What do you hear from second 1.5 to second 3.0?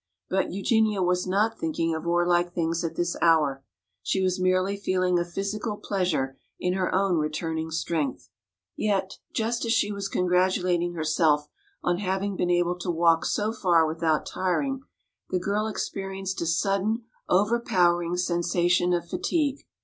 thinking of warlike things at